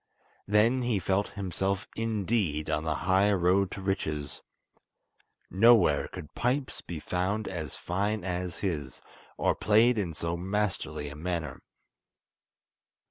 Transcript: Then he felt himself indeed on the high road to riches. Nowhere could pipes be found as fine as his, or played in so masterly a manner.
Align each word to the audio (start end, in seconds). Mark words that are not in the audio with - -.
Then 0.47 0.81
he 0.81 0.97
felt 0.97 1.27
himself 1.27 1.87
indeed 1.95 2.71
on 2.71 2.83
the 2.85 2.95
high 3.05 3.31
road 3.33 3.69
to 3.69 3.83
riches. 3.83 4.41
Nowhere 5.51 6.07
could 6.07 6.33
pipes 6.33 6.81
be 6.81 6.99
found 6.99 7.47
as 7.47 7.75
fine 7.75 8.23
as 8.23 8.57
his, 8.65 9.03
or 9.37 9.53
played 9.53 9.99
in 9.99 10.15
so 10.15 10.35
masterly 10.35 11.07
a 11.07 11.15
manner. 11.15 11.61